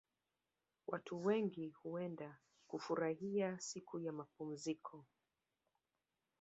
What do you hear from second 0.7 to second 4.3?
Watu wengi huenda kufurahia siku za